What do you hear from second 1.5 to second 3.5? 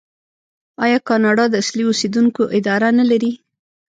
اصلي اوسیدونکو اداره نلري؟